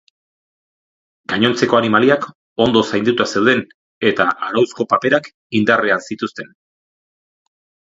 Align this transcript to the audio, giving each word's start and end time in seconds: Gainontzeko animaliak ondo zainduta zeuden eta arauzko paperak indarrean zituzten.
Gainontzeko 1.33 1.77
animaliak 1.79 2.25
ondo 2.65 2.83
zainduta 2.93 3.27
zeuden 3.35 3.63
eta 4.13 4.27
arauzko 4.49 4.89
paperak 4.97 5.31
indarrean 5.63 6.05
zituzten. 6.11 6.53